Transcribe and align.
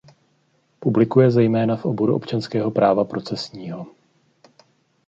Publikuje 0.79 1.31
zejména 1.31 1.75
v 1.77 1.85
oboru 1.85 2.15
občanského 2.15 2.71
práva 2.71 3.03
procesního. 3.05 3.87